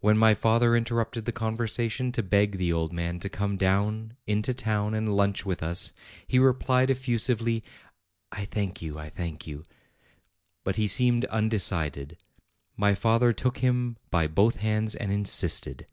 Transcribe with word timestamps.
When 0.00 0.18
my 0.18 0.34
father 0.34 0.76
interrupted 0.76 1.24
the 1.24 1.32
conversation, 1.32 2.12
to 2.12 2.22
beg 2.22 2.58
the 2.58 2.70
old 2.70 2.92
man 2.92 3.18
to 3.20 3.30
come 3.30 3.56
down 3.56 4.14
into 4.26 4.52
town 4.52 4.92
and 4.92 5.16
lunch 5.16 5.46
with 5.46 5.62
us, 5.62 5.94
he 6.26 6.38
replied 6.38 6.90
effusively, 6.90 7.64
"I 8.30 8.44
thank 8.44 8.82
you, 8.82 8.98
I 8.98 9.08
thank 9.08 9.46
you," 9.46 9.64
but 10.64 10.76
he 10.76 10.86
seemed 10.86 11.24
undecided. 11.24 12.18
My 12.76 12.94
father 12.94 13.32
took 13.32 13.60
him 13.64 13.96
by 14.10 14.26
both 14.26 14.56
hands, 14.56 14.94
and 14.96 15.10
insisted. 15.10 15.86